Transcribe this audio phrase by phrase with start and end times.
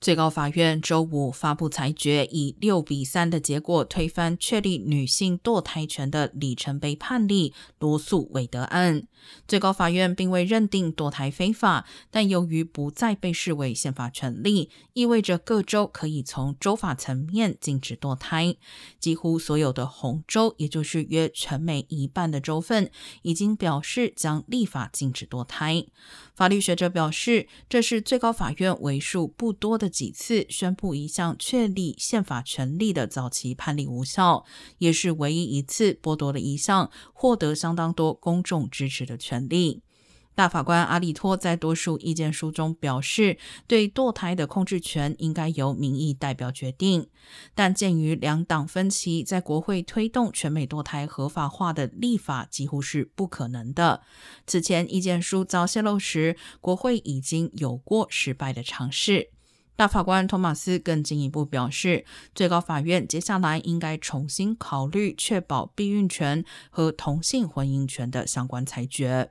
[0.00, 9.06] 最高法院周五发布裁决，以六比三的结果推翻确立女性堕胎权的里程碑判例罗素韦德案。
[9.46, 18.56] 最高法院并未认定堕胎非法，但由于不再被视为宪法权利，意味着各州可以从州法层面禁止堕胎。
[18.98, 22.90] 几乎所有的红州，也就是约全美一半的州份，
[23.20, 25.84] 已经表示将立法禁止堕胎。
[26.34, 29.89] 法律学者表示，这是最高法院为数不多的。
[29.90, 34.44] 几次宣布一项确立宪法权利的早期判例无效，
[34.78, 39.82] 也是唯一一次剥夺了一项获得相当多公众支持的权利。
[40.32, 43.36] 大法官阿利托在多数意见书中表示，
[43.66, 47.08] 对堕胎的控制权应该由民意代表决定。
[47.54, 54.02] 但鉴于两党分歧，在国会推动全美堕胎合法化的立法几乎是不可能的。
[54.46, 59.32] 此前意见书遭泄露时，国会已经有过失败的尝试。
[59.80, 69.30] 大法官托马斯更进一步表示，最高法院接下来应该重新考虑确保避孕权和同性婚姻权的相关裁决。